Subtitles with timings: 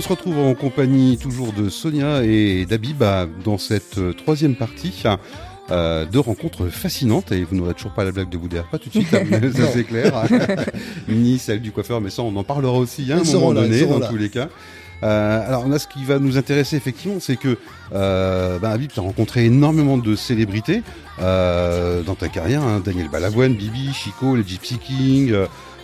[0.00, 4.54] on se retrouve en compagnie toujours de Sonia et d'Abib bah, dans cette euh, troisième
[4.54, 5.02] partie.
[5.70, 8.88] Euh, de rencontres fascinantes et vous n'aurez toujours pas la blague de Boudère, pas tout
[8.88, 9.24] de suite, hein,
[9.54, 10.24] ça c'est clair,
[11.08, 13.86] ni celle du coiffeur, mais ça on en parlera aussi hein, à un moment donné
[13.86, 14.48] dans tous les cas.
[15.02, 17.56] Euh, alors là, ce qui va nous intéresser effectivement, c'est que
[17.92, 20.82] euh, bah, Habib, tu as rencontré énormément de célébrités
[21.20, 22.62] euh, dans ta carrière.
[22.62, 25.34] Hein, Daniel Balavoine, Bibi, Chico, les Gypsy King,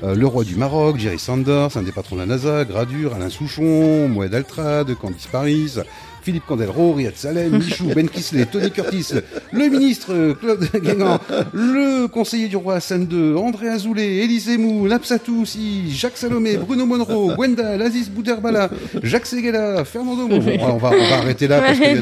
[0.03, 3.31] euh, le roi du Maroc, Jerry Sanders, un des patrons de la NASA, Gradure, Alain
[3.31, 5.75] Souchon, Moed Altrad, Candice Paris,
[6.23, 9.13] Philippe Candelro, Riyad Salem, Michou, Ben Kisley, Tony Curtis,
[9.53, 11.19] le ministre euh, Claude Guégan,
[11.55, 17.35] le conseiller du roi Hassan II, André Azoulay, Élisée Mou, Napsatoussi, Jacques Salomé, Bruno Monroe,
[17.37, 18.69] Gwenda, Aziz Bouderbala,
[19.05, 21.97] Jacques Seguela, Fernando Bon, on, va, on va arrêter là parce qu'il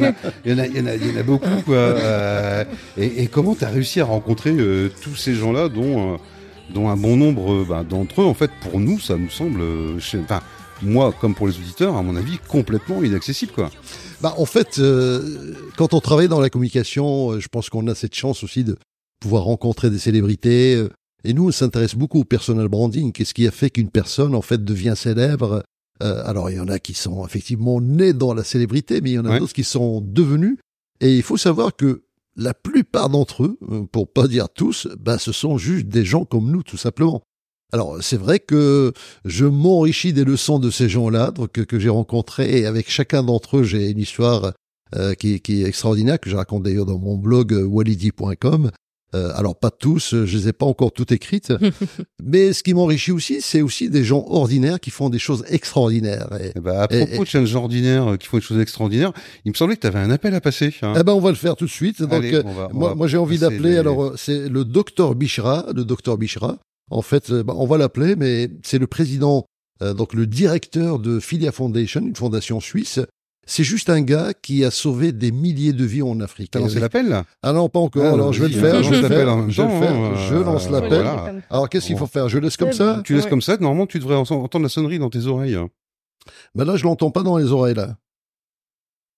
[0.47, 1.61] y, en a- y, y y en beaucoup.
[1.67, 1.75] Quoi.
[1.77, 2.65] Euh,
[2.97, 6.17] et, et comment tu as réussi à rencontrer euh, tous ces gens-là dont, euh,
[6.73, 9.61] dont un bon nombre euh, bah, d'entre eux, en fait, pour nous, ça nous semble,
[9.61, 10.41] euh, chez- enfin,
[10.83, 13.53] moi comme pour les auditeurs, à mon avis, complètement inaccessible.
[13.53, 13.71] Quoi.
[14.21, 17.95] Bah, en fait, euh, quand on travaille dans la communication, euh, je pense qu'on a
[17.95, 18.77] cette chance aussi de
[19.21, 20.87] pouvoir rencontrer des célébrités.
[21.25, 23.13] Et nous, on s'intéresse beaucoup au personal branding.
[23.13, 25.63] Qu'est-ce qui a fait qu'une personne, en fait, devient célèbre
[26.03, 29.15] Euh, Alors, il y en a qui sont effectivement nés dans la célébrité, mais il
[29.15, 29.39] y en a Ouais.
[29.39, 30.57] d'autres qui sont devenus.
[31.01, 32.03] Et il faut savoir que
[32.37, 36.25] la plupart d'entre eux, euh, pour pas dire tous, bah, ce sont juste des gens
[36.25, 37.23] comme nous, tout simplement.
[37.73, 38.93] Alors, c'est vrai que
[39.25, 43.63] je m'enrichis des leçons de ces gens-là que, j'ai rencontrés et avec chacun d'entre eux,
[43.65, 44.53] j'ai une histoire
[44.95, 48.71] euh, qui, qui est extraordinaire que je raconte d'ailleurs dans mon blog euh, walidi.com.
[49.15, 51.53] Euh, alors pas tous, euh, je les ai pas encore toutes écrites,
[52.23, 56.29] mais ce qui m'enrichit aussi, c'est aussi des gens ordinaires qui font des choses extraordinaires.
[56.41, 59.13] Et, Eh ben, à Et- propos de gens ordinaires euh, qui font des choses extraordinaires,
[59.45, 60.75] il me semblait que tu avais un appel à passer.
[60.83, 60.95] hein.
[60.99, 62.01] eh ben on va le faire tout de suite.
[62.03, 63.71] Donc Allez, on va- on moi, j'ai envie d'appeler.
[63.71, 66.59] les- Alors c'est le docteur Bichra, le docteur Bichra.
[66.91, 69.47] En fait, bah, on va l'appeler, mais c'est le président,
[69.83, 73.01] euh, donc le directeur de Filia Foundation, une fondation suisse.
[73.47, 76.51] C'est juste un gars qui a sauvé des milliers de vies en Afrique.
[76.51, 77.25] T'as lancé l'appel là?
[77.43, 78.05] Ah non, pas encore.
[78.07, 79.81] Ah, Alors je vais le faire, hein, je vais le faire, je vais le temps,
[79.81, 79.93] faire.
[79.95, 80.89] hein, Je lance euh, l'appel.
[81.03, 81.33] voilà.
[81.51, 82.29] Alors qu'est-ce qu'il faut faire?
[82.29, 83.03] Je laisse comme ça?
[83.05, 83.31] Tu laisses Ouais.
[83.31, 85.59] comme ça, normalement tu devrais en- entendre la sonnerie dans tes oreilles.
[86.55, 87.97] Ben là, je l'entends pas dans les oreilles là.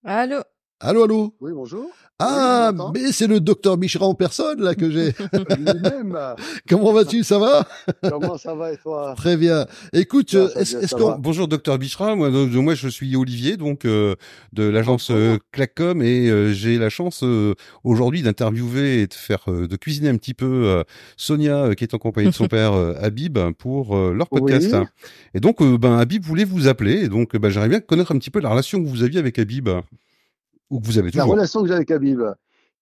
[0.05, 0.41] Allô?
[0.81, 1.35] Allô, allô?
[1.41, 1.87] Oui, bonjour.
[2.19, 5.13] Ah, Oui, mais c'est le docteur Bichra en personne là que j'ai.
[5.59, 6.19] Lui-même.
[6.69, 7.69] Comment vas-tu Ça va?
[8.03, 9.13] Comment ça va et toi?
[9.17, 9.67] Très bien.
[9.93, 11.19] Écoute, Ça, ça est-ce qu'on.
[11.19, 14.15] Bonjour docteur Bichra, moi, donc, moi je suis Olivier donc euh,
[14.55, 19.45] de l'agence euh, Clacom et euh, j'ai la chance euh, aujourd'hui d'interviewer et de faire
[19.49, 20.85] euh, de cuisiner un petit peu euh,
[21.19, 24.73] Sonia euh, qui est en compagnie de son père euh, Habib pour euh, leur podcast.
[24.73, 24.87] Oui.
[25.35, 28.19] Et donc euh, ben Habib voulait vous appeler et donc ben, j'aimerais bien connaître un
[28.19, 29.69] petit peu la relation que vous aviez avec Habib
[30.71, 32.23] ou que vous avez La relation que j'ai avec Habib,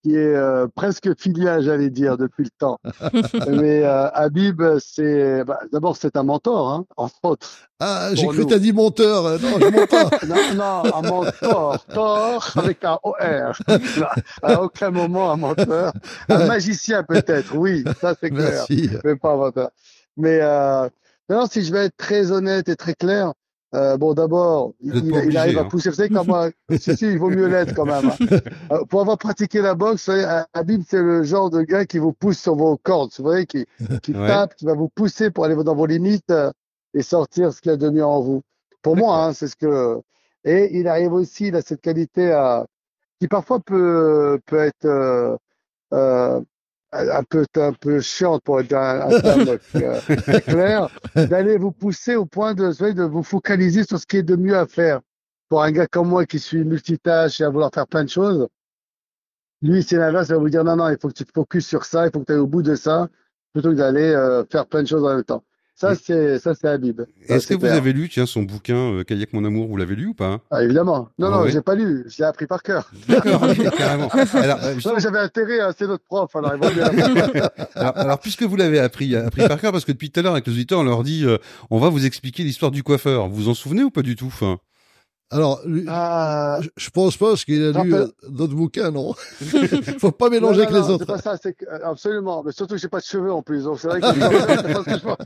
[0.02, 2.78] qui est euh, presque filiale, j'allais dire, depuis le temps.
[3.48, 7.48] Mais euh, Habib, c'est bah, d'abord c'est un mentor, hein, entre autres.
[7.80, 9.24] Ah, j'ai cru t'as dit monteur.
[9.24, 10.10] Euh, Non, je mens pas.
[10.26, 13.58] Non, non, un mentor, tor avec un OR.
[14.42, 15.92] À aucun moment un menteur.
[16.28, 18.66] Un magicien peut-être, oui, ça c'est clair.
[18.68, 18.90] Merci.
[19.04, 19.70] mais pas un menteur.
[20.16, 20.88] Mais euh,
[21.28, 23.32] maintenant, si je vais être très honnête et très clair,
[23.74, 25.62] euh, bon, d'abord, il, arrive hein.
[25.62, 25.90] à pousser.
[25.90, 28.10] Vous savez, comme moi, si, si, il vaut mieux l'être quand même.
[28.10, 28.16] hein.
[28.72, 31.98] Euh, pour avoir pratiqué la boxe, vous savez, Habib, c'est le genre de gars qui
[31.98, 33.66] vous pousse sur vos cordes, vous voyez, qui,
[34.02, 34.26] qui Ouais.
[34.26, 36.50] tape, qui va vous pousser pour aller dans vos limites euh,
[36.94, 38.42] et sortir ce qu'il y a de mieux en vous.
[38.82, 40.00] Pour moi, hein, c'est ce que.
[40.44, 42.66] Et il arrive aussi, il a cette qualité à,
[43.20, 45.36] qui parfois peut, peut être euh,
[45.92, 46.40] euh,
[46.94, 52.16] un peu, un peu chiante pour être un, un terme euh, clair, d'aller vous pousser
[52.16, 55.00] au point de, de vous focaliser sur ce qui est de mieux à faire.
[55.48, 58.48] Pour un gars comme moi qui suis multitâche et à vouloir faire plein de choses,
[59.62, 61.66] lui, c'est l'inverse, il va vous dire non, non, il faut que tu te focuses
[61.66, 63.08] sur ça, il faut que tu ailles au bout de ça,
[63.52, 65.44] plutôt que d'aller euh, faire plein de choses en même temps.
[65.76, 67.00] Ça, c'est, ça, c'est Habib.
[67.28, 70.06] Est-ce que vous avez lu tiens son bouquin euh, Kayak mon amour, vous l'avez lu
[70.06, 70.40] ou pas?
[70.50, 71.08] Ah, évidemment.
[71.18, 71.50] Non, Ah non, ouais.
[71.50, 72.90] j'ai pas lu, je l'ai appris par cœur.
[73.08, 73.40] D'accord,
[73.76, 74.08] carrément.
[74.08, 76.52] Alors, euh, j'avais intérêt, hein, c'est notre prof, alors.
[77.74, 80.32] Alors, alors, puisque vous l'avez appris, appris par cœur, parce que depuis tout à l'heure
[80.32, 81.38] avec les auditeurs, on leur dit, euh,
[81.70, 83.28] on va vous expliquer l'histoire du coiffeur.
[83.28, 84.30] Vous vous en souvenez ou pas du tout
[85.34, 89.14] Alors, lui- Ah, je- pense pas parce qu'il a lu euh, d'autres bouquins, non?
[89.98, 91.04] Faut pas mélanger non, avec non, les non, autres.
[91.08, 92.42] C'est pas ça, c'est que, euh, absolument.
[92.46, 94.06] Mais surtout que j'ai pas de cheveux en plus, donc c'est vrai que
[95.04, 95.16] bon,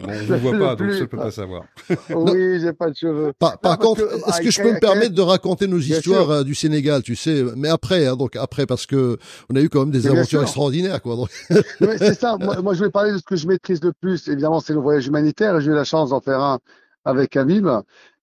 [0.00, 1.64] on vous voit pas, donc je ne peux pas savoir.
[2.10, 3.32] Oui, j'ai pas de cheveux.
[3.38, 5.66] Par, par Non, parce contre, que, est-ce ah, que je peux me permettre de raconter
[5.66, 9.18] nos histoires euh, du Sénégal, tu sais, mais après, hein, donc après, parce que
[9.52, 11.16] on a eu quand même des aventures extraordinaires, quoi.
[11.16, 11.28] Donc,
[11.98, 12.36] c'est ça.
[12.38, 14.26] Moi, moi, je vais parler de ce que je maîtrise le plus.
[14.28, 15.56] Évidemment, c'est le voyage humanitaire.
[15.56, 16.58] et J'ai eu la chance d'en faire un
[17.04, 17.66] avec Habib.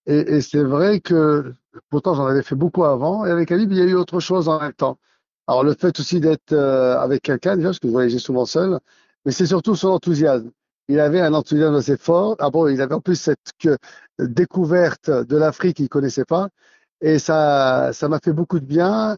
[0.07, 1.53] Et, et c'est vrai que,
[1.89, 3.25] pourtant, j'en avais fait beaucoup avant.
[3.25, 4.97] Et avec Habib, il y a eu autre chose en même temps.
[5.47, 8.79] Alors, le fait aussi d'être euh, avec quelqu'un, déjà, parce que je voyageais souvent seul,
[9.25, 10.51] mais c'est surtout son enthousiasme.
[10.87, 12.35] il avait un enthousiasme assez fort.
[12.39, 13.77] Ah bon, il avait en plus cette que-
[14.19, 16.49] découverte de l'Afrique qu'il connaissait pas.
[17.01, 19.17] Et ça, ça m'a fait beaucoup de bien.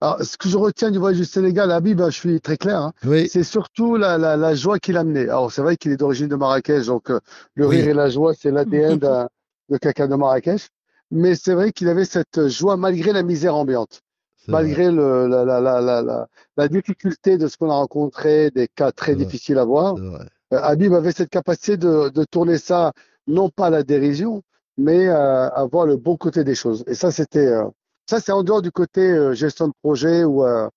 [0.00, 2.80] Alors, ce que je retiens du voyage du Sénégal, Habib, ben, je suis très clair,
[2.82, 5.22] hein, Oui, c'est surtout la, la, la joie qu'il a amenée.
[5.22, 7.20] Alors, c'est vrai qu'il est d'origine de Marrakech, donc euh,
[7.54, 7.76] le Oui.
[7.76, 9.28] rire et la joie, c'est l'ADN d'un-
[9.68, 10.68] de quelqu'un de Marrakech.
[11.10, 14.00] Mais c'est vrai qu'il avait cette joie malgré la misère ambiante,
[14.48, 16.26] malgré le, la, la, la,
[16.56, 19.94] la, difficulté de ce qu'on a rencontré, des cas très difficiles à voir.
[19.96, 20.18] Euh,
[20.50, 22.92] Habib avait cette capacité de, de tourner ça,
[23.26, 24.42] non pas à la dérision,
[24.76, 26.84] mais euh, à voir le bon côté des choses.
[26.86, 27.64] Et ça, c'était, euh,
[28.08, 30.68] ça, c'est en dehors du côté euh, gestion de projet euh,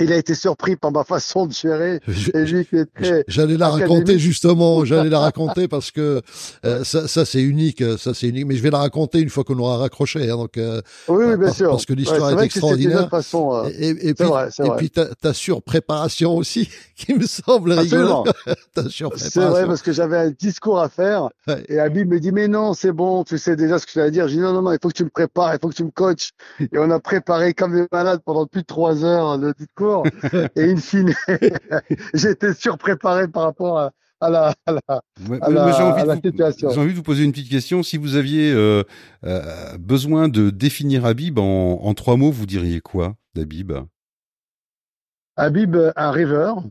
[0.00, 2.00] il a été surpris par ma façon de gérer.
[2.34, 6.20] Et est J'allais la raconter justement, j'allais la raconter parce que
[6.64, 8.46] euh, ça, ça c'est unique, euh, ça c'est unique.
[8.46, 10.28] Mais je vais la raconter une fois qu'on aura raccroché.
[10.30, 11.70] Hein, donc, euh, oui, oui, bien sûr.
[11.70, 13.08] parce que l'histoire Ouais, est c'était extraordinaire.
[13.08, 13.54] façon.
[13.54, 17.72] euh, et, et c'est puis, vrai, et puis ta, ta surpréparation aussi, qui me semble
[17.72, 18.24] rigolo.
[19.16, 21.62] C'est vrai parce que j'avais un discours à faire Ouais.
[21.68, 24.10] et Habib me dit mais non c'est bon tu sais déjà ce que tu vas
[24.10, 24.28] dire.
[24.28, 25.84] Je dis non non non il faut que tu me prépares il faut que tu
[25.84, 26.30] me coaches
[26.60, 29.83] et on a préparé comme des malades pendant plus de trois heures le discours
[30.56, 31.14] et in fine
[32.14, 34.80] j'étais surpréparé par rapport à, à la, à la
[35.28, 36.70] Ouais, à mais la- moi, j'ai envie, à de la vous, situation.
[36.70, 37.82] j'ai envie de vous poser une petite question.
[37.82, 38.82] Si vous aviez euh,
[39.24, 43.72] euh, besoin de définir Habib en, en trois mots, vous diriez quoi d'Habib
[45.36, 46.62] Habib un rêveur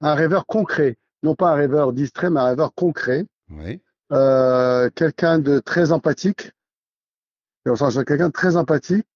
[0.00, 0.96] un rêveur concret.
[1.22, 3.24] Non pas un rêveur distrait mais un rêveur concret.
[3.50, 3.80] Ouais.
[4.12, 6.50] euh, quelqu'un de très empathique.
[7.64, 9.06] Quelqu'un de très empathique.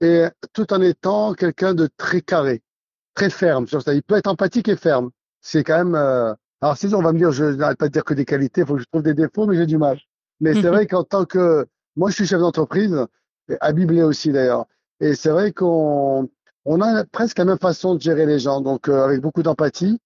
[0.00, 2.62] Et tout en étant quelqu'un de très carré
[3.14, 3.94] très ferme sur ça.
[3.94, 5.10] Il peut être empathique et ferme.
[5.40, 5.94] C'est quand même.
[5.94, 8.62] euh, Alors si on va me dire, je n'arrête pas de dire que des qualités,
[8.62, 9.98] il faut que je trouve des défauts, mais j'ai du mal.
[10.40, 11.66] Mais c'est vrai qu'en tant que
[11.96, 12.96] moi, je suis chef d'entreprise,
[13.48, 14.66] l'est aussi d'ailleurs.
[15.00, 16.28] Et c'est vrai qu'on
[16.64, 20.00] on a presque la même façon de gérer les gens, donc euh, avec beaucoup d'empathie,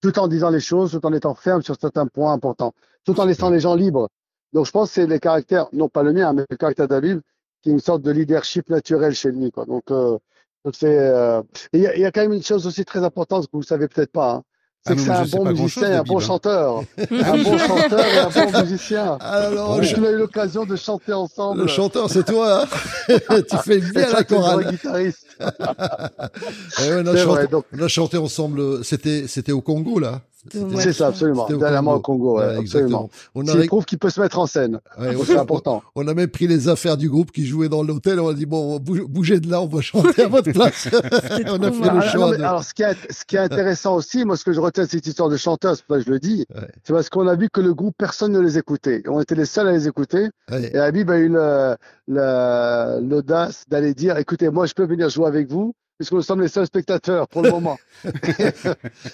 [0.00, 2.72] tout en disant les choses, tout en étant ferme sur certains points importants,
[3.04, 4.08] tout en laissant les gens libres.
[4.52, 7.20] Donc je pense que c'est les caractères, non pas le mien, mais le caractère d'Habib,
[7.62, 9.50] qui est une sorte de leadership naturel chez lui.
[9.50, 9.66] Quoi.
[9.66, 10.18] Donc euh,
[10.68, 11.40] donc c'est euh,
[11.72, 13.62] il y, a- il y a quand même une chose aussi très importante que vous
[13.62, 14.32] savez peut-être pas.
[14.32, 14.42] hein.
[14.86, 16.20] Ah C'est que non, c'est un bon musicien et un bon hein.
[16.20, 16.82] chanteur.
[17.10, 19.16] un bon chanteur et un bon musicien.
[19.22, 21.62] Alors, On a eu l'occasion de chanter ensemble.
[21.62, 22.64] le chanteur, c'est toi.
[23.08, 23.18] Hein
[23.50, 24.70] tu fais bien la le chorale.
[24.70, 25.26] guitariste.
[26.80, 28.84] Eh ouais, on, a chanté, vrai, donc on a chanté ensemble.
[28.84, 30.20] C'était, c'était au Congo là.
[30.78, 31.46] C'est ça, absolument.
[31.48, 32.38] Dernièrement au Congo.
[32.38, 33.10] Ouais, Ouais, absolument.
[33.34, 34.80] On a, Il ré- prouve qu'il peut se mettre en scène.
[34.98, 35.82] ouais, C'est important.
[35.94, 38.20] On a même pris les affaires du groupe qui jouait dans l'hôtel.
[38.20, 40.88] On a dit bon, bou- bougez de là, on va chanter à votre place.
[41.46, 41.88] on a fait le.
[41.90, 42.20] Alors, choix.
[42.20, 44.52] non, mais de- alors, ce qui est, ce qui est intéressant aussi, moi, ce que
[44.52, 46.68] je retiens de cette histoire de chanteur, c'est pour ça que je le dis, Ouais.
[46.84, 49.02] c'est parce qu'on a vu que le groupe, personne ne les écoutait.
[49.08, 50.28] On était les seuls à les écouter.
[50.50, 50.70] Ouais.
[50.74, 55.26] Et Habib a eu le- le- l'audace d'aller dire, écoutez, moi, je peux venir jouer
[55.26, 57.76] avec vous, puisque nous sommes les seuls spectateurs pour le moment.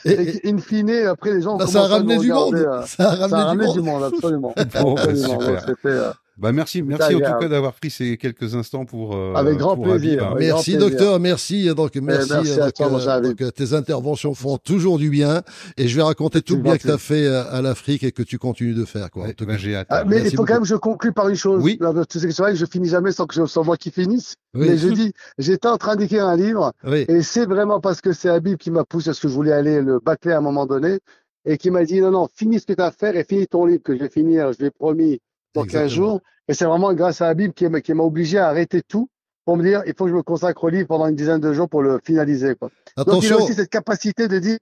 [0.04, 2.18] Et- et- in fine, après, les gens ont bah, ça a commencé à nous ramené
[2.18, 2.54] du monde.
[2.54, 4.02] regarder, euh, Ça a ramené, Ça a ramené du monde.
[4.04, 4.54] absolument.
[4.82, 5.40] Bon, bah, Absolument.
[5.40, 5.46] super.
[5.50, 9.14] Donc, c'était, euh, Bah merci, merci en tout cas d'avoir pris ces quelques instants pour
[9.14, 9.94] euh, Avec grand pour plaisir.
[9.94, 10.20] Habib.
[10.20, 10.90] Avec grand Merci plaisir.
[10.90, 11.66] docteur, merci.
[11.74, 15.42] Donc merci, merci à donc, toi, euh, donc, euh, tes interventions font toujours du bien
[15.76, 18.10] et je vais raconter tout le bien que tu as fait euh, à l'Afrique et
[18.10, 19.22] que tu continues de faire quoi.
[19.22, 19.58] En Ouais, tout bah, cas.
[19.58, 19.86] j'ai hâte.
[19.90, 20.46] Ah, mais Merci il faut beaucoup.
[20.48, 21.62] quand même que je conclue par une chose.
[21.62, 21.78] Oui.
[21.80, 23.76] Là, Tu sais que c'est vrai que je finis jamais sans que je, sans moi
[23.76, 24.34] qui finisse.
[24.54, 24.66] Oui.
[24.68, 27.04] Mais je dis, j'étais en train d'écrire un livre Oui.
[27.08, 29.52] et c'est vraiment parce que c'est Habib qui m'a poussé à ce que je voulais
[29.52, 30.98] aller le bâcler à un moment donné
[31.44, 33.46] et qui m'a dit non, non, finis ce que tu as à faire et finis
[33.46, 35.20] ton livre que je vais finir, je l'ai promis
[35.54, 36.06] dans 15 Exactement.
[36.06, 36.20] jours.
[36.48, 39.08] Et c'est vraiment grâce à qui m'a qui m'a obligé à arrêter tout
[39.44, 41.52] pour me dire, il faut que je me consacre au livre pendant une dizaine de
[41.52, 42.54] jours pour le finaliser.
[42.54, 42.70] Quoi.
[42.96, 44.58] Donc il a Attention, aussi cette capacité de dire,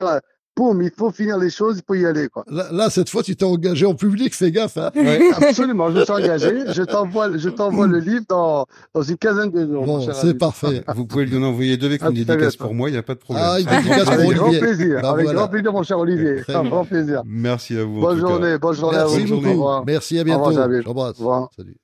[0.56, 2.28] boum, il faut finir les choses, il faut y aller.
[2.28, 2.44] Quoi.
[2.50, 4.76] là, là, cette fois tu t'es engagé en public, fais gaffe.
[4.76, 4.90] Hein.
[4.94, 5.20] Ouais.
[5.34, 6.64] Absolument, je suis engagé.
[6.72, 9.84] Je t'envoie, je t'envoie le livre dans, dans une quinzaine de jours.
[9.84, 10.84] Bon, c'est parfait.
[10.94, 12.98] Vous pouvez lui en envoyer deux avec Ah, une très dédicace pour moi, il n'y
[12.98, 13.44] a pas de problème.
[13.46, 14.60] Ah, une dédicace pour Avec grand Olivier.
[14.60, 15.38] plaisir, Bah, avec voilà.
[15.40, 16.36] grand plaisir, mon cher Olivier.
[16.48, 17.22] Un grand plaisir.
[17.26, 18.00] Merci à vous.
[18.00, 19.26] Bonne journée, bonne journée à Merci vous.
[19.26, 19.42] journée.
[19.42, 19.58] beaucoup.
[19.60, 19.84] Au revoir.
[19.86, 20.90] Merci, à Au revoir, bientôt.
[20.90, 21.50] Au revoir.
[21.56, 21.76] Salut.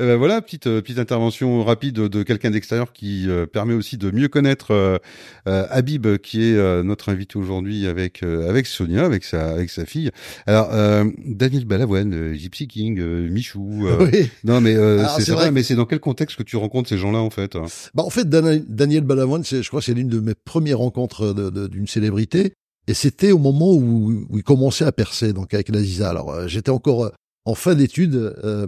[0.00, 3.98] Eh ben voilà, petite euh, petite intervention rapide de, quelqu'un d'extérieur qui euh, permet aussi
[3.98, 4.98] de mieux connaître euh,
[5.44, 9.84] Habib, qui est euh, notre invité aujourd'hui avec euh, avec Sonia, avec sa avec sa
[9.84, 10.10] fille.
[10.46, 13.86] Alors euh, Daniel Balavoine, Gypsy King, Michou.
[14.00, 14.30] Oui.
[14.44, 17.18] Non mais euh, c'est vrai, mais c'est dans quel contexte que tu rencontres ces gens-là
[17.18, 17.66] en fait hein?
[17.94, 21.34] Bah, en fait, Daniel Balavoine, c'est, je crois que c'est l'une de mes premières rencontres
[21.68, 22.54] d'une célébrité.
[22.86, 26.10] Et c'était au moment où, où il commençait à percer, donc avec la Ziza.
[26.10, 27.12] Alors, euh, j'étais encore
[27.44, 28.66] en fin d'études euh,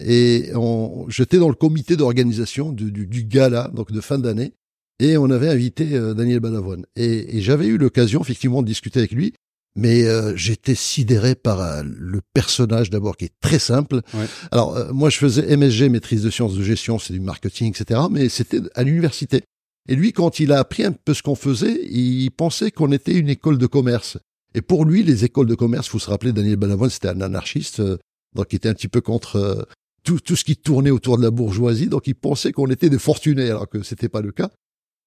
[0.00, 4.52] et on- j'étais dans le comité d'organisation du, du, du gala, donc de fin d'année.
[5.00, 6.84] Et on avait invité euh, Daniel Balavoine.
[6.96, 9.32] Et, et j'avais eu l'occasion, effectivement, de discuter avec lui.
[9.76, 14.00] Mais euh, j'étais sidéré par euh, le personnage d'abord qui est très simple.
[14.14, 14.24] Ouais.
[14.50, 18.00] Alors euh, moi je faisais MSG, maîtrise de sciences de gestion, c'est du marketing, etc.
[18.10, 19.42] Mais c'était à l'université.
[19.88, 23.12] Et lui, quand il a appris un peu ce qu'on faisait, il pensait qu'on était
[23.14, 24.18] une école de commerce.
[24.54, 27.78] Et pour lui, les écoles de commerce, faut se rappeler, Daniel Balavoine, c'était un anarchiste,
[27.80, 27.98] euh,
[28.34, 29.62] donc il était un petit peu contre euh,
[30.08, 32.98] tout, tout ce qui tournait autour de la bourgeoisie, donc il pensait qu'on était des
[32.98, 34.50] fortunés, alors que c'était pas le cas.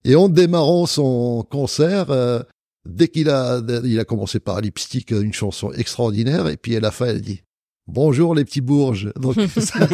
[0.05, 2.41] Et en démarrant son concert, euh,
[2.87, 6.91] dès qu'il a, il a commencé par Lipstick, une chanson extraordinaire, et puis à la
[6.91, 7.41] fin, elle dit
[7.87, 9.11] Bonjour les petits bourges.
[9.19, 9.87] Donc ça, ça,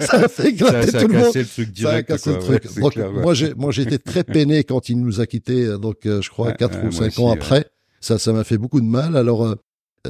[0.00, 1.24] ça a fait ça a tout le monde.
[1.32, 2.08] cassé le truc Ça a direct.
[2.08, 2.38] cassé quoi.
[2.38, 2.64] le truc.
[2.76, 3.22] Ouais, Donc, clair, ouais.
[3.22, 5.66] Moi, j'ai, moi, j'étais très peiné quand il nous a quittés.
[5.66, 7.36] euh, Donc, euh, je crois quatre ou cinq aussi, ans ouais.
[7.36, 7.66] après.
[8.00, 9.14] Ça, ça m'a fait beaucoup de mal.
[9.14, 9.54] Alors, euh,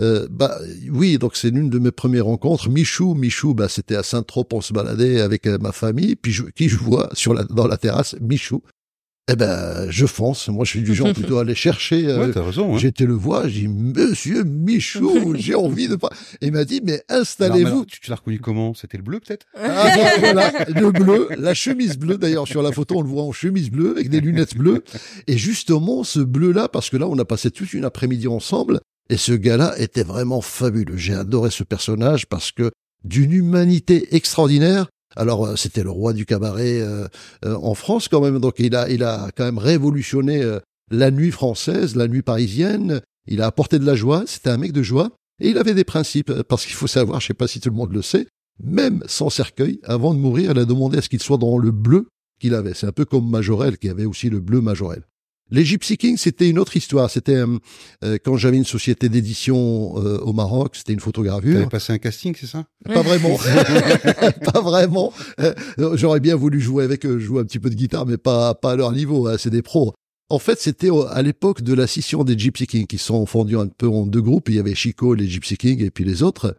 [0.00, 0.58] euh, bah,
[0.90, 2.68] oui, donc c'est l'une de mes premières rencontres.
[2.68, 6.16] Michou, Michou, bah, c'était à Saint-Trope, on se baladait avec euh, ma famille.
[6.16, 8.62] Puis, je, qui je vois sur la, dans la terrasse, Michou.
[9.30, 10.48] Eh ben, je fonce.
[10.48, 12.06] Moi, je suis du genre plutôt à aller chercher.
[12.08, 12.74] euh, Ouais, t'as raison.
[12.74, 12.78] hein.
[12.78, 16.08] J'étais le voir, j'ai dit, Monsieur Michou, j'ai envie de pas.
[16.40, 17.84] Et il m'a dit, mais installez-vous.
[17.84, 18.72] tu, tu l'as reconnu comment?
[18.72, 19.44] C'était le bleu peut-être?
[19.54, 19.90] Ah,
[20.20, 22.16] voilà, le bleu, la chemise bleue.
[22.16, 24.82] D'ailleurs, sur la photo, on le voit en chemise bleue avec des lunettes bleues.
[25.26, 28.80] Et justement, ce bleu-là, parce que là, on a passé toute une après-midi ensemble.
[29.10, 30.96] Et ce gars-là était vraiment fabuleux.
[30.96, 32.70] J'ai adoré ce personnage parce que
[33.04, 34.86] d'une humanité extraordinaire.
[35.16, 37.08] Alors, euh, c'était le roi du cabaret euh,
[37.44, 38.38] euh, en France quand même.
[38.38, 40.60] Donc, il a, il a quand même révolutionné euh,
[40.90, 43.00] la nuit française, la nuit parisienne.
[43.26, 44.24] Il a apporté de la joie.
[44.26, 45.10] C'était un mec de joie.
[45.40, 46.32] Et il avait des principes.
[46.42, 48.26] Parce qu'il faut savoir, je sais pas si tout le monde le sait,
[48.62, 51.70] même sans cercueil, avant de mourir, elle a demandé à ce qu'il soit dans le
[51.70, 52.08] bleu
[52.40, 52.74] qu'il avait.
[52.74, 55.02] C'est un peu comme Majorel, qui avait aussi le bleu Majorel.
[55.50, 57.10] Les Gypsy Kings, c'était une autre histoire.
[57.10, 57.58] C'était euh,
[58.04, 61.68] euh, quand j'avais une société d'édition euh, au Maroc, c'était une T'avais photogravure.
[61.68, 62.64] passé un casting, c'est ça?
[62.84, 63.38] Pas vraiment.
[64.52, 65.12] pas vraiment.
[65.40, 65.54] Euh,
[65.94, 68.72] J'aurais bien voulu jouer avec eux, jouer un petit peu de guitare, mais pas, pas
[68.72, 69.26] à leur niveau.
[69.26, 69.94] hein, C'est des pros.
[70.30, 73.66] En fait, c'était à l'époque de la scission des Gypsy Kings, qui sont fondus un
[73.68, 74.50] peu en deux groupes.
[74.50, 76.54] Il y avait Chico, les Gypsy Kings, et puis les autres.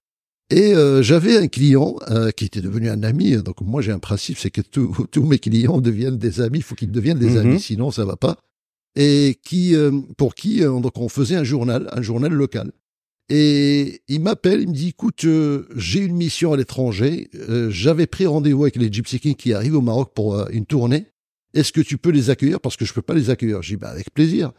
[0.50, 3.38] Et euh, j'avais un client euh, qui était devenu un ami.
[3.38, 6.58] Donc moi, j'ai un principe, c'est que tous tous mes clients deviennent des amis.
[6.58, 7.38] Il faut qu'ils deviennent des Mhm.
[7.38, 8.38] amis, sinon ça va pas.
[9.02, 12.72] Et qui, euh, pour qui, euh, donc on faisait un journal, un journal local.
[13.30, 17.30] Et il m'appelle, il me dit, écoute, euh, j'ai une mission à l'étranger.
[17.36, 20.66] Euh, J'avais pris rendez-vous avec les Gypsy Kings qui arrivent au Maroc pour euh, une
[20.66, 21.06] tournée.
[21.54, 22.60] Est-ce que tu peux les accueillir?
[22.60, 24.52] Parce que je peux pas les accueillir J'ai dit, bah, avec plaisir.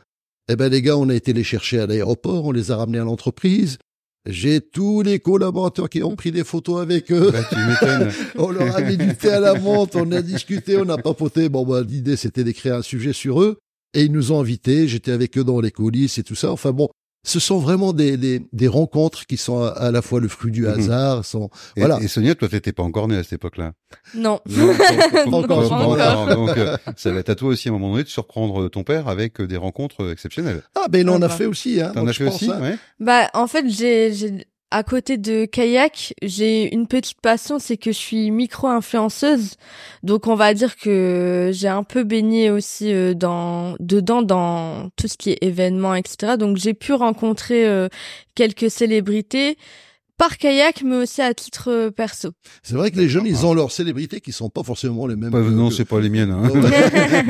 [0.49, 2.99] Eh ben les gars, on a été les chercher à l'aéroport, on les a ramenés
[2.99, 3.79] à l'entreprise.
[4.27, 7.31] J'ai tous les collaborateurs qui ont pris des photos avec eux.
[7.31, 7.57] Bah, tu.
[8.39, 11.49] On leur a mis du thé à la menthe, on a discuté, on a papoté.
[11.49, 13.59] Bon, bah, l'idée, c'était d'écrire un sujet sur eux.
[13.95, 16.51] Et ils nous ont invités, j'étais avec eux dans les coulisses et tout ça.
[16.53, 16.89] Enfin bon,
[17.23, 20.53] ce sont vraiment des, des, des rencontres qui sont à, à la fois le fruit
[20.53, 20.69] du Mhm.
[20.79, 21.25] hasard.
[21.25, 21.99] Sont, Et, voilà.
[22.01, 23.73] et Sonia, toi, t'étais pas encore née à cette époque-là.
[24.15, 24.41] Non.
[24.49, 26.27] Non, Pas encore.
[26.35, 28.85] Donc, euh, ça va être à toi aussi à un moment donné de surprendre ton
[28.85, 30.63] père avec euh, des rencontres euh, exceptionnelles.
[30.77, 31.93] Ah, ben, il en a fait aussi, hein.
[31.95, 32.61] T'en as fait pense, aussi, hein.
[32.61, 32.79] ouais.
[33.01, 37.91] Bah, en fait, j'ai, j'ai, à côté de kayak, j'ai une petite passion, c'est que
[37.91, 39.57] je suis micro-influenceuse.
[40.03, 45.09] Donc, on va dire que j'ai un peu baigné aussi euh, dans, dedans, dans tout
[45.09, 46.37] ce qui est événements, etc.
[46.39, 47.89] Donc, j'ai pu rencontrer euh,
[48.35, 49.59] quelques célébrités
[50.21, 52.29] par kayak, mais aussi à titre euh, perso.
[52.63, 55.31] C'est vrai que les jeunes, ils ont leurs célébrités qui sont pas forcément les mêmes.
[55.31, 56.31] Pas- que- non, que- c'est pas les miennes.
[56.31, 56.49] Hein.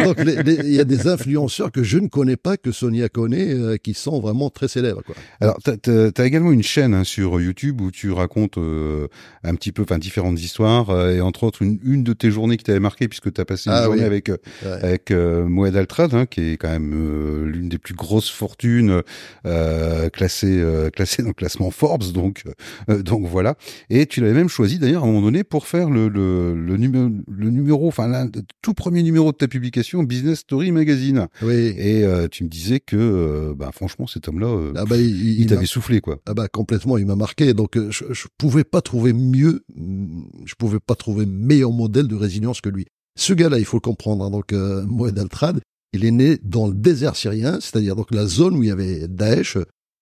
[0.04, 0.16] Donc
[0.64, 3.94] il y a des influenceurs que je ne connais pas, que Sonia connaît, euh, qui
[3.94, 5.02] sont vraiment très célèbres.
[5.06, 5.14] Quoi.
[5.40, 9.06] Alors, t'as as, également une chaîne hein, sur YouTube où tu racontes euh,
[9.44, 12.56] un petit peu, enfin, différentes histoires, euh, et entre autres une, une de tes journées
[12.56, 14.04] qui t'avait marqué puisque t'as passé une Ah journée oui.
[14.06, 14.70] avec euh, Ouais.
[14.82, 19.02] avec euh, Moed Altrad, hein, qui est quand même euh, l'une des plus grosses fortunes
[19.47, 22.42] euh, classée euh, classée dans le classement Forbes, donc
[22.89, 23.57] euh, donc voilà.
[23.91, 26.77] Et tu l'avais même choisi d'ailleurs à un moment donné pour faire le le, le
[26.77, 31.29] numéro le numéro, enfin des tout premier numéro de ta publication Business Story Magazine.
[31.43, 31.75] Oui.
[31.77, 35.47] Et euh, tu me disais que, euh, bah, franchement, cet homme-là, euh, Ah bah, il,
[35.47, 36.19] t'avait soufflé, quoi.
[36.27, 37.55] Ah bah complètement, il m'a marqué.
[37.55, 42.07] Donc euh, je, je pouvais pas trouver mieux, mm, je pouvais pas trouver meilleur modèle
[42.09, 42.87] de résilience que lui.
[43.19, 44.25] Ce gars-là, il faut le comprendre.
[44.25, 45.61] hein, donc Moed Altrad,
[45.93, 49.09] il est né dans le désert syrien, c'est-à-dire donc la zone où il y avait
[49.09, 49.59] Daesh.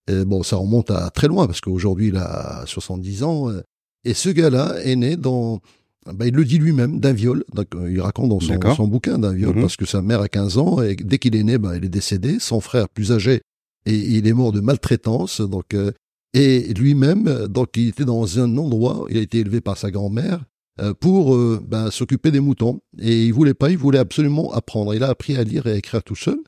[0.09, 3.51] Et bon, ça remonte à très loin parce qu'aujourd'hui il a 70 ans.
[3.51, 3.61] euh,
[4.05, 5.61] Et ce gars-là est né dans,
[6.07, 7.45] bah, il le dit lui-même, d'un viol.
[7.55, 9.61] Donc, euh, il raconte dans son, son bouquin d'un viol Mhm.
[9.63, 11.89] parce que sa mère a 15 ans et dès qu'il est né, bah, il est
[11.91, 12.39] décédé.
[12.41, 13.43] Son frère plus âgé
[13.87, 15.41] et il est mort de maltraitance.
[15.41, 15.93] Donc euh,
[16.35, 19.91] et lui-même, euh, donc il était dans un endroit, il a été élevé par sa
[19.91, 20.45] grand-mère
[20.81, 22.81] euh, pour euh, ben, s'occuper des moutons.
[22.99, 24.95] Et il voulait pas, il voulait absolument apprendre.
[24.95, 26.39] Il a appris à lire et à écrire tout seul.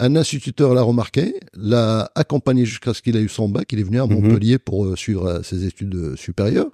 [0.00, 3.72] Un instituteur l'a remarqué, l'a accompagné jusqu'à ce qu'il ait eu son bac.
[3.72, 4.12] Il est venu à Mhm.
[4.14, 6.70] Montpellier pour euh, suivre euh, ses études euh, supérieures.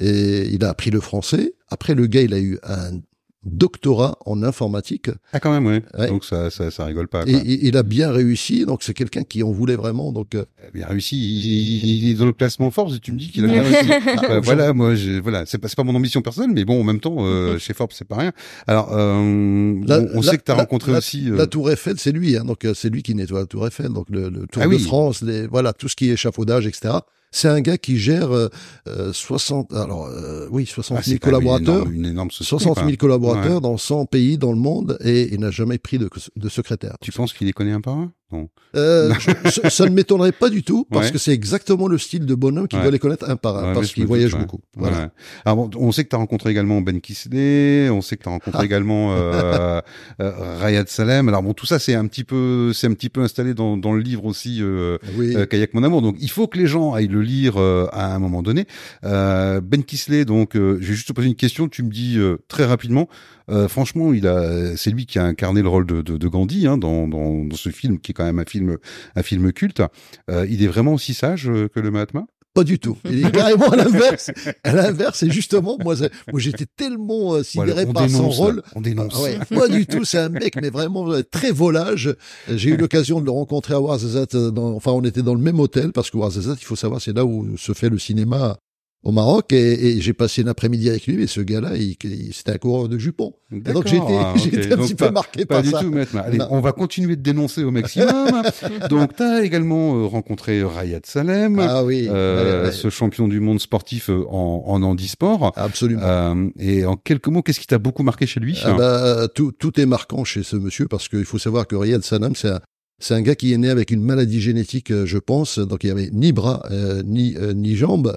[0.00, 1.54] Et il a appris le français.
[1.68, 3.00] Après, le gars, il a eu un
[3.44, 5.10] doctorat en informatique.
[5.32, 5.82] Ah quand même, ouais.
[5.98, 6.08] Ouais.
[6.08, 7.22] Donc ça, ça, ça rigole pas.
[7.26, 7.40] Et, Quoi.
[7.44, 10.12] et- il a bien réussi, donc c'est quelqu'un qui en voulait vraiment.
[10.12, 11.16] Donc euh, Il a bien réussi.
[11.16, 13.62] Il, il- il est dans le classement Forbes et tu me dis qu'il a bien
[13.62, 13.90] réussi.
[14.30, 16.84] Euh, voilà, moi, je, voilà, c'est pas, c'est pas mon ambition personnelle, mais bon, en
[16.84, 18.32] même temps, euh, chez Forbes, c'est pas rien.
[18.66, 21.30] Alors, euh, La- on, on la- sait que tu as la- rencontré la- aussi.
[21.30, 23.66] euh, la Tour Eiffel, c'est lui, hein, donc euh, c'est lui qui nettoie la Tour
[23.66, 24.78] Eiffel, donc le, le Tour Ah de oui.
[24.78, 26.94] France, les, voilà tout ce qui est échafaudage, etc.
[27.36, 28.48] C'est un gars qui gère euh,
[28.86, 31.74] euh, 60, alors euh, oui, 60 ah, 000 c'est quand même une collaborateurs.
[31.82, 32.84] énorme- Une énorme, société, 60 quoi.
[32.84, 33.60] 000 collaborateurs Ouais.
[33.60, 36.94] dans 100 pays dans le monde et il n'a jamais pris de, de secrétaire.
[37.00, 38.12] Tu penses qu'il les connaît un par un?
[38.32, 38.48] Non.
[38.74, 41.12] Euh, je- ça, ne m'étonnerait pas du tout parce Ouais.
[41.12, 42.82] que c'est exactement le style de bonhomme qui Ouais.
[42.82, 44.58] doit les connaître un par un Ouais, parce qu'il voyage beaucoup.
[44.76, 45.10] Voilà.
[45.44, 48.28] Alors, bon, on sait que tu as rencontré également Ben Kisley, on sait que tu
[48.28, 48.64] as rencontré Ah.
[48.64, 49.80] également euh,
[50.20, 51.28] euh, Rayad Salem.
[51.28, 53.92] Alors bon, tout ça c'est un petit peu c'est un petit peu installé dans, dans
[53.92, 55.36] le livre aussi euh, Oui.
[55.36, 56.02] euh, Kayak mon amour.
[56.02, 58.66] Donc il faut que les gens aillent le lire à un moment donné.
[59.02, 61.68] Ben Kisley, donc je vais juste te poser une question.
[61.68, 63.08] Tu me dis euh, très rapidement.
[63.50, 66.66] Euh, franchement, il a, c'est lui qui a incarné le rôle de, de, de Gandhi
[66.66, 68.78] hein, dans, dans, dans ce film qui est quand même un film,
[69.14, 69.82] un film culte.
[70.30, 72.26] Euh, il est vraiment aussi sage euh, que le Mahatma?
[72.54, 72.96] Pas du tout.
[73.10, 74.30] Il est carrément à l'inverse.
[74.62, 75.96] À l'inverse, et justement, moi,
[76.30, 78.62] moi j'étais tellement euh, sidéré Voilà, par son dénonce, rôle.
[78.76, 79.14] On dénonce.
[79.16, 80.04] Ah ouais, pas du tout.
[80.04, 82.14] C'est un mec, mais vraiment euh, très volage.
[82.48, 85.58] J'ai eu l'occasion de le rencontrer à euh, Dans, enfin, on était dans le même
[85.58, 88.56] hôtel parce que Ouarzazate, il faut savoir, c'est là où se fait le cinéma
[89.04, 89.52] au Maroc.
[89.52, 91.22] Et, et j'ai passé l'après-midi avec lui.
[91.22, 93.34] Et ce gars-là, il, il- c'était un coureur de jupons.
[93.52, 94.40] Donc j'étais, ah, ok.
[94.42, 95.80] j'étais un Donc petit pas- peu marqué Pas par du ça.
[95.80, 96.16] tout, maître.
[96.16, 98.42] Allez, on va continuer de dénoncer au maximum.
[98.90, 102.72] Donc, tu as également euh, rencontré Rayad Salem, Ah oui, euh, ouais, ouais.
[102.72, 105.52] ce champion du monde sportif euh, en, en handisport.
[105.56, 106.02] absolument.
[106.02, 108.58] Euh, et en quelques mots, qu'est-ce qui t'a beaucoup marqué chez lui?
[108.64, 112.02] Ah bah, tout, tout est marquant chez ce monsieur parce qu'il faut savoir que Riyad
[112.02, 112.60] Sanam, c'est un,
[113.00, 115.90] c'est un gars qui est né avec une maladie génétique, euh, je pense, donc il
[115.90, 118.14] avait ni bras euh, ni euh, ni jambes,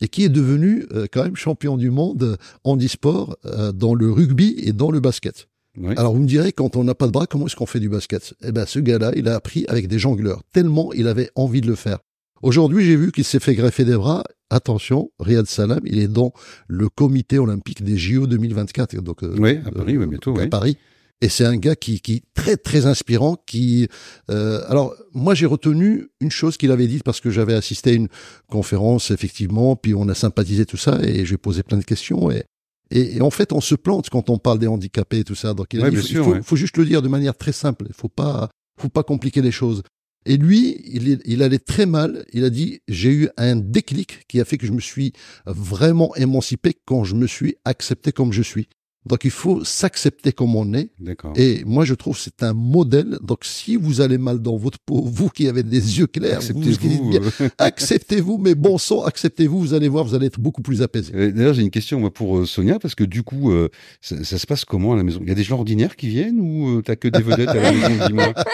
[0.00, 4.10] et qui est devenu euh, quand même champion du monde euh, handisport euh, dans le
[4.10, 5.48] rugby et dans le basket.
[5.78, 5.94] Oui.
[5.96, 7.88] Alors vous me direz, quand on n'a pas de bras, comment est-ce qu'on fait du
[7.88, 8.34] basket?
[8.42, 11.68] Eh ben, ce gars-là, il a appris avec des jongleurs, tellement il avait envie de
[11.68, 11.98] le faire.
[12.42, 14.24] Aujourd'hui, j'ai vu qu'il s'est fait greffer des bras.
[14.48, 16.32] Attention, Riyad Salam, il est dans
[16.68, 18.96] le comité olympique des JO 2024.
[19.02, 20.48] Donc, euh, Oui, à Paris, oui, bientôt, à oui.
[20.48, 20.76] Paris.
[21.22, 23.36] Et c'est un gars qui, qui très très inspirant.
[23.46, 23.88] Qui,
[24.30, 27.94] euh, alors moi j'ai retenu une chose qu'il avait dite parce que j'avais assisté à
[27.94, 28.08] une
[28.48, 32.44] conférence effectivement, puis on a sympathisé tout ça et j'ai posé plein de questions et,
[32.90, 35.52] et, et en fait on se plante quand on parle des handicapés et tout ça.
[35.52, 36.42] Donc il a dit, il faut, sûr, faut, ouais.
[36.42, 37.84] faut juste le dire de manière très simple.
[37.88, 38.48] Il faut pas,
[38.80, 39.82] faut pas compliquer les choses.
[40.26, 42.26] Et lui, il, il allait très mal.
[42.32, 45.14] Il a dit, j'ai eu un déclic qui a fait que je me suis
[45.46, 48.68] vraiment émancipé quand je me suis accepté comme je suis.
[49.06, 50.90] Donc il faut s'accepter comme on est.
[51.00, 51.32] D'accord.
[51.36, 53.18] Et moi je trouve que c'est un modèle.
[53.22, 57.10] Donc si vous allez mal dans votre peau, vous qui avez des yeux clairs, Acceptez-vous.
[57.10, 57.20] bien,
[57.58, 61.12] acceptez-vous, mais bon sang, acceptez-vous, vous allez voir, vous allez être beaucoup plus apaisé.
[61.32, 63.68] D'ailleurs, j'ai une question moi, pour euh, Sonia, parce que du coup, euh,
[64.00, 65.20] ça, ça se passe comment à la maison?
[65.22, 67.54] Il y a des gens ordinaires qui viennent ou euh, t'as que des vedettes à
[67.54, 68.34] la maison, dis-moi?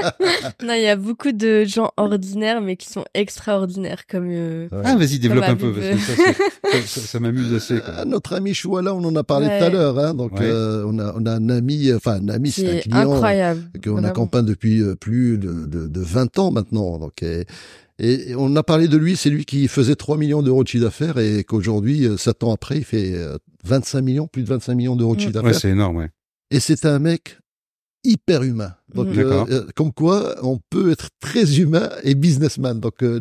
[0.62, 4.68] Non, il y a beaucoup de gens ordinaires, mais qui sont extraordinaires, comme euh.
[4.84, 7.80] Ah, vas-y, développe un peu, parce que ça, m'amuse assez.
[7.80, 7.94] quoi.
[7.98, 9.58] Ah, notre ami Chouala, on en a parlé Ouais.
[9.58, 9.98] tout à l'heure.
[9.98, 10.46] Hein, donc Ouais.
[10.46, 13.62] euh, on, a, on a un ami, enfin un ami, c'est un client incroyable.
[13.82, 14.08] qu'on vraiment.
[14.08, 16.98] accompagne depuis euh, plus de, de, de 20 ans maintenant.
[16.98, 17.44] Donc, et,
[17.98, 20.84] et on a parlé de lui, c'est lui qui faisait 3 millions d'euros de chiffre
[20.84, 24.74] d'affaires et qu'aujourd'hui, euh, 7 ans après, il fait euh, 25 millions, plus de 25
[24.74, 25.24] millions d'euros de Mm.
[25.24, 25.60] chiffre Ouais, d'affaires.
[25.60, 26.10] c'est énorme, ouais.
[26.50, 27.38] Et c'est un mec
[28.06, 28.72] hyper humain.
[28.94, 29.18] Donc, Mhm.
[29.18, 32.78] euh, comme quoi, on peut être très humain et businessman.
[32.80, 33.20] Donc, euh,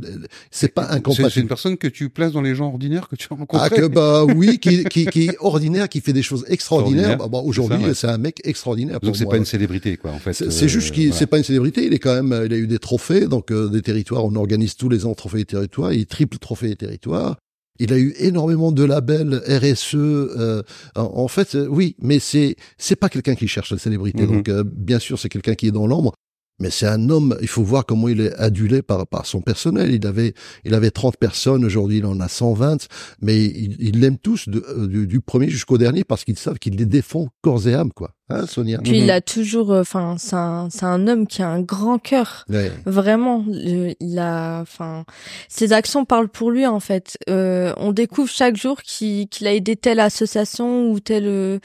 [0.51, 1.47] c'est pas C'est c'est une incompatible.
[1.47, 4.59] personne que tu places dans les gens ordinaires que tu as Ah que bah oui,
[4.59, 7.11] qui, qui, qui est ordinaire, qui fait des choses extraordinaires.
[7.13, 8.13] Extraordinaire, Bah, bah, Aujourd'hui, c'est ouais.
[8.13, 8.99] un mec extraordinaire.
[8.99, 10.33] Donc c'est pas une célébrité, quoi, en fait.
[10.33, 11.19] C'est c'est euh, juste qu'il voilà.
[11.19, 11.85] c'est pas une célébrité.
[11.85, 14.23] Il est quand même, euh, il a eu des trophées, donc euh, des territoires.
[14.23, 15.91] On organise tous les ans trophées des territoires.
[15.93, 17.37] Il triple trophée des territoires.
[17.79, 19.95] Il a eu énormément de labels RSE.
[19.95, 20.63] euh,
[20.95, 24.23] en, fait, euh, oui, mais c'est c'est pas quelqu'un qui cherche la célébrité.
[24.25, 24.31] Mhm.
[24.31, 26.13] Donc, euh, bien sûr, c'est quelqu'un qui est dans l'ombre.
[26.61, 27.35] Mais c'est un homme.
[27.41, 29.91] Il faut voir comment il est adulé par par son personnel.
[29.93, 30.33] Il avait
[30.63, 31.65] il avait 30 personnes.
[31.65, 32.87] Aujourd'hui, il en a 120.
[33.21, 36.57] Mais il il l'aime tous de- euh, du, du premier jusqu'au dernier parce qu'ils savent
[36.59, 38.11] qu'il les défend corps et âme, quoi.
[38.29, 38.79] Hein, Sonia.
[38.79, 38.97] Puis Mhm.
[39.03, 42.43] il a toujours, euh, enfin, c'est un, c'est un homme qui a un grand cœur.
[42.49, 42.71] Ouais.
[42.87, 45.05] Vraiment, il a, enfin,
[45.47, 47.17] ses actions parlent pour lui en fait.
[47.29, 51.59] Euh, on découvre chaque jour qu'il qu'il a aidé telle association ou telle, euh,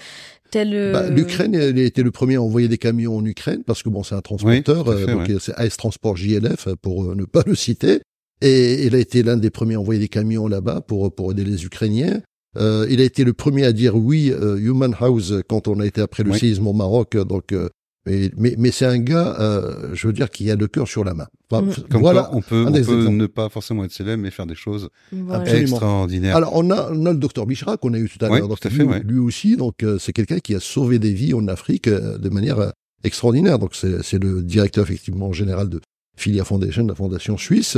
[0.50, 0.70] telle.
[0.92, 3.82] Bah, euh, L'Ukraine, il a été le premier à envoyer des camions en Ukraine parce
[3.82, 5.36] que bon, c'est un transporteur, Oui, fait, euh, donc ouais.
[5.40, 8.00] c'est AS Transport JLF pour euh, ne pas le citer.
[8.42, 11.44] Et il a été l'un des premiers à envoyer des camions là-bas pour pour aider
[11.44, 12.20] les Ukrainiens.
[12.58, 15.86] Euh, il a été le premier à dire oui, euh, Human House quand on a
[15.86, 16.38] été après le Oui.
[16.38, 17.14] séisme au Maroc.
[17.14, 17.68] euh, Donc euh,
[18.06, 21.04] Mais, mais, mais c'est un gars, euh, je veux dire, qui a le cœur sur
[21.04, 21.26] la main.
[21.50, 21.74] Enfin, Mm.
[21.90, 22.22] Comme voilà.
[22.22, 25.44] quoi, on peut, on peut ne pas forcément être célèbre, mais faire des choses Voilà.
[25.54, 26.34] Extraordinaires.
[26.36, 28.48] Alors, on a, on a le docteur Bichra qu'on a eu tout à l'heure.
[28.48, 29.02] Donc, tout à fait, lui, ouais.
[29.04, 32.28] lui aussi, donc euh, c'est quelqu'un qui a sauvé des vies en Afrique euh, de
[32.30, 32.72] manière
[33.04, 33.58] extraordinaire.
[33.58, 35.80] Donc, c'est c'est le directeur effectivement général de
[36.16, 37.76] Filia Foundation, la fondation suisse.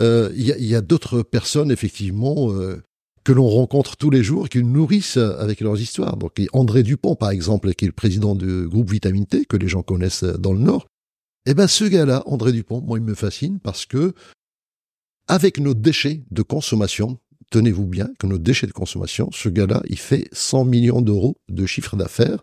[0.00, 2.82] Euh, Il y a, il y a d'autres personnes effectivement euh,
[3.24, 6.16] que l'on rencontre tous les jours, qui nous nourrissent avec leurs histoires.
[6.16, 9.68] Donc, André Dupont, par exemple, qui est le président du groupe Vitamine T, que les
[9.68, 10.86] gens connaissent dans le Nord.
[11.46, 14.14] Eh ben, ce gars-là, André Dupont, moi, il me fascine parce que
[15.28, 17.18] avec nos déchets de consommation,
[17.50, 21.66] tenez-vous bien que nos déchets de consommation, ce gars-là, il fait 100 millions d'euros de
[21.66, 22.42] chiffre d'affaires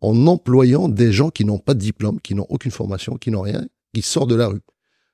[0.00, 3.42] en employant des gens qui n'ont pas de diplôme, qui n'ont aucune formation, qui n'ont
[3.42, 4.60] rien, qui sortent de la rue.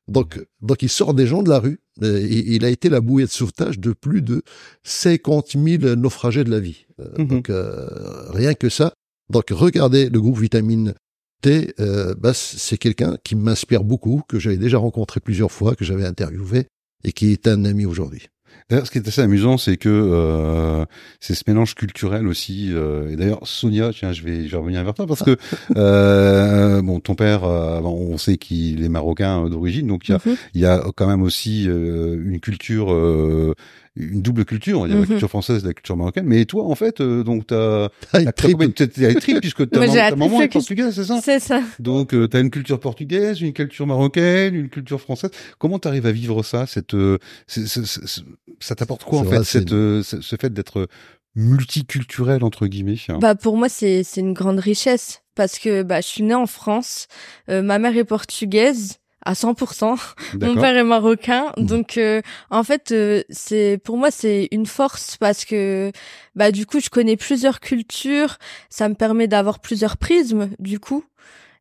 [0.09, 1.81] Donc, donc il sort des gens de la rue.
[2.03, 4.43] Euh, Il, il a été la bouée de sauvetage de plus de
[4.85, 6.87] 50 000 naufragés de la vie.
[7.01, 7.27] Euh, Mhm.
[7.27, 8.93] Donc, euh, rien que ça.
[9.31, 10.95] Donc, regardez le groupe Vitamine
[11.43, 11.75] T.
[11.81, 16.05] euh, bah, c'est quelqu'un qui m'inspire beaucoup, que j'avais déjà rencontré plusieurs fois, que j'avais
[16.07, 16.67] interviewé
[17.05, 18.29] et qui est un ami aujourd'hui.
[18.69, 20.85] D'ailleurs, ce qui est assez amusant, c'est que euh,
[21.21, 22.71] c'est ce mélange culturel aussi.
[22.73, 25.37] euh, et d'ailleurs, Sonia, tiens, je vais, je vais revenir vers toi parce que
[25.77, 30.15] euh, bon, ton père, euh, on sait qu'il est marocain euh, d'origine, donc il y
[30.15, 30.37] a, Mhm.
[30.55, 33.55] il y a quand même aussi euh, une culture, euh,
[33.97, 35.09] une double culture, on va dire la Mhm.
[35.09, 36.27] culture française et la culture marocaine.
[36.27, 38.69] Mais toi, en fait, euh, donc t'as, t'as triple.
[38.73, 40.61] t'as- t'as tripes puisque ta, maman- la ta maman triple est culture.
[40.61, 41.21] portugaise, c'est ça?
[41.23, 41.63] C'est ça.
[41.79, 45.31] donc, tu as une culture portugaise, une culture marocaine, une culture française.
[45.59, 48.23] Comment tu arrives à vivre ça cette, euh, c'est- c'est- c'est-
[48.61, 50.89] Ça t'apporte quoi, en fait, cette, euh, ce, ce fait d'être
[51.35, 56.07] multiculturel, entre guillemets Bah pour moi c'est c'est une grande richesse parce que bah je
[56.07, 57.07] suis née en France,
[57.51, 59.97] euh, ma mère est portugaise à 100%,
[60.41, 61.67] mon père est marocain, Mhm.
[61.67, 65.93] donc euh, en fait euh, c'est pour moi c'est une force parce que
[66.35, 68.39] bah du coup je connais plusieurs cultures,
[68.71, 71.05] ça me permet d'avoir plusieurs prismes du coup.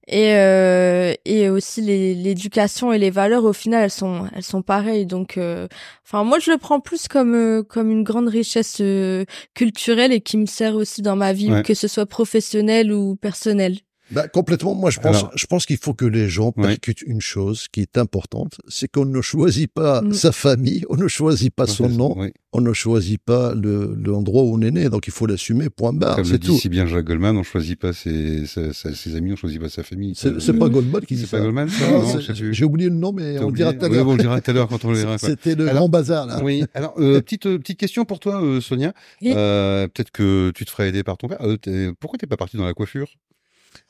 [0.08, 5.08] Et euh, et aussi l'éducation et les valeurs au final elles sont elles sont pareilles
[5.08, 5.67] donc euh,
[6.06, 9.25] enfin moi je le prends plus comme euh, comme une grande richesse euh,
[9.56, 11.63] culturelle et qui me sert aussi dans ma vie Ouais.
[11.63, 13.78] que ce soit professionnelle ou personnelle.
[14.12, 14.76] Bah, complètement.
[14.76, 16.68] Moi, je pense, Alors- je pense qu'il faut que les gens Ouais.
[16.68, 20.13] percutent une chose qui est importante, c'est qu'on ne choisit pas Mm.
[20.13, 22.32] sa famille, on ne choisit pas son nom, Oui.
[22.54, 24.89] on ne choisit pas le l'endroit où on est né.
[24.89, 25.70] Donc, il faut l'assumer.
[25.70, 26.15] Point barre.
[26.18, 26.58] Comme le C'est dit tout.
[26.58, 29.70] si bien Jacques Goldman, on choisit pas ses, ses, ses- ses amis, on choisit pas
[29.70, 30.13] sa famille.
[30.15, 31.38] C'est pas Goldman qui dit C'est ça.
[31.38, 32.54] pas Goldman, c'est- sais plus.
[32.54, 34.52] J'ai oublié le nom, mais on le oublié dira Oui, bon, on le dira tout
[34.52, 35.18] à l'heure quand on le verra.
[35.18, 35.30] quoi.
[35.30, 36.41] C'était le Alors- grand bazar là.
[36.44, 36.63] Oui.
[36.76, 38.94] Alors, euh, petite euh, petite question pour toi, euh, Sonia.
[39.24, 41.39] Euh, Peut-être que tu te ferais aider par ton père.
[41.41, 43.08] Euh, pourquoi t'es pas parti dans la coiffure?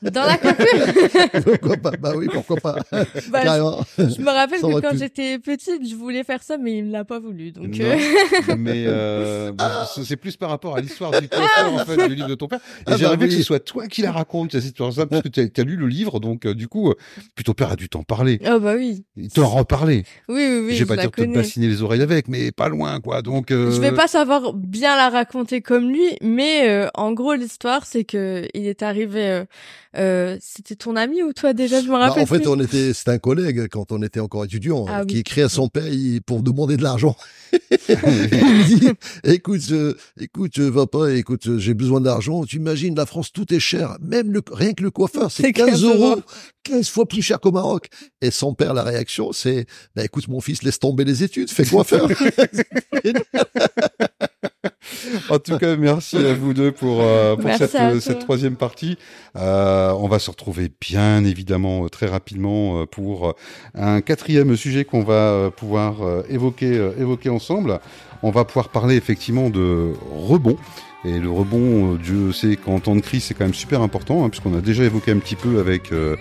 [0.02, 1.90] Dans la coiffure, pourquoi pas?
[1.98, 2.76] Bah oui, pourquoi pas?
[3.30, 3.80] Bah, Carrément.
[3.98, 7.04] je me rappelle que quand j'étais petite, je voulais faire ça, mais il ne l'a
[7.04, 7.50] pas voulu.
[7.52, 7.96] Donc, euh,
[8.58, 9.64] mais euh, bon,
[10.04, 12.60] c'est- plus par rapport à l'histoire du coiffeur en fait du livre de ton père.
[12.80, 15.28] Et Ah j'aimerais bah que ce soit toi qui la raconte cette histoire-là, parce que
[15.28, 16.94] tu as, lu le livre, donc euh, du coup, euh,
[17.34, 20.04] puis ton père a dû t'en parler, oh bah oui, il t'en reparler.
[20.28, 22.68] oui, oui, oui, je vais pas dire de te bassiner les oreilles avec, mais pas
[22.68, 23.22] loin, quoi.
[23.22, 27.34] Donc, euh, Je vais pas savoir bien la raconter comme lui, mais euh, en gros
[27.34, 29.44] l'histoire c'est que il est arrivé.
[29.96, 32.22] Euh, euh, C'était ton ami ou toi déjà Je me Bah, rappelle.
[32.22, 32.48] en fait, plus.
[32.48, 35.06] on était, c'était un collègue quand on était encore étudiant Ah euh, oui.
[35.08, 37.16] qui écrit à son père il- pour demander de l'argent.
[37.88, 38.88] il dit
[39.24, 41.12] "Écoute, euh, écoute, va pas.
[41.12, 42.44] Écoute, euh, j'ai besoin d'argent.
[42.44, 43.96] Tu imagines, la France, tout est cher.
[44.00, 46.22] Même le rien que le coiffeur, c'est C'est 15 15 euros, euros.
[46.64, 47.86] 15 fois plus cher qu'au Maroc."
[48.20, 51.64] Et son père, la réaction, c'est "Bah écoute, mon fils, laisse tomber les études, fais
[51.64, 52.08] coiffeur."
[55.30, 58.98] En tout cas, merci à vous deux pour, euh, pour cette, euh, cette troisième partie.
[59.36, 63.34] Euh, on va se retrouver bien évidemment euh, très rapidement pour
[63.74, 65.96] un quatrième sujet qu'on va pouvoir
[66.28, 67.80] évoquer, évoquer ensemble.
[68.22, 70.56] On va pouvoir parler effectivement de rebond.
[71.06, 74.28] Et le rebond, Dieu sait qu'en temps de crise, c'est quand même super important, hein,
[74.28, 76.16] puisqu'on a déjà évoqué un petit peu avec euh,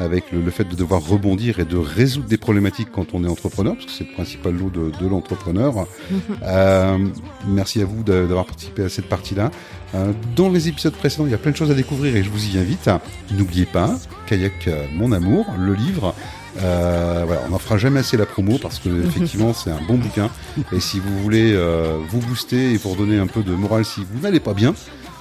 [0.00, 3.28] avec le, le fait de devoir rebondir et de résoudre des problématiques quand on est
[3.28, 5.86] entrepreneur, parce que c'est le principal lot de, de l'entrepreneur.
[6.42, 6.98] Euh,
[7.46, 9.50] merci à vous d'avoir participé à cette partie-là.
[9.94, 12.30] Euh, dans les épisodes précédents, il y a plein de choses à découvrir et je
[12.30, 12.88] vous y invite.
[13.32, 16.14] N'oubliez pas, Kayak euh, Mon Amour, le livre.
[16.58, 19.98] Euh, voilà, on n'en fera jamais assez la promo parce que effectivement c'est un bon
[19.98, 20.30] bouquin.
[20.72, 24.04] Et si vous voulez euh, vous booster et vous redonner un peu de morale si
[24.10, 24.74] vous n'allez pas bien,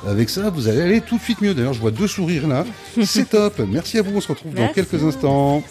[0.07, 1.53] avec ça vous allez aller tout de suite mieux.
[1.53, 2.65] D'ailleurs, je vois deux sourires là.
[3.03, 3.59] C'est top.
[3.67, 4.15] Merci à vous.
[4.15, 5.63] On se retrouve dans quelques instants.